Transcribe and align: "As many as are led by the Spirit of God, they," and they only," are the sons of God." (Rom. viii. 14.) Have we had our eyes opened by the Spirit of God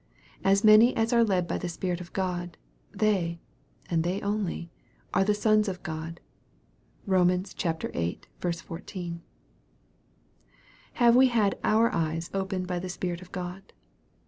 "As 0.53 0.63
many 0.63 0.95
as 0.95 1.13
are 1.13 1.23
led 1.23 1.47
by 1.47 1.59
the 1.59 1.69
Spirit 1.69 2.01
of 2.01 2.11
God, 2.11 2.57
they," 2.91 3.39
and 3.87 4.03
they 4.03 4.19
only," 4.21 4.71
are 5.13 5.23
the 5.23 5.35
sons 5.35 5.67
of 5.67 5.83
God." 5.83 6.19
(Rom. 7.05 7.27
viii. 7.27 8.17
14.) 8.39 9.21
Have 10.93 11.15
we 11.15 11.27
had 11.27 11.59
our 11.63 11.93
eyes 11.93 12.31
opened 12.33 12.65
by 12.65 12.79
the 12.79 12.89
Spirit 12.89 13.21
of 13.21 13.31
God 13.31 13.73